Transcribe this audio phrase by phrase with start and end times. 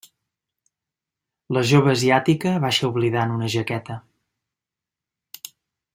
[1.57, 3.99] La jove asiàtica baixa oblidant una jaqueta.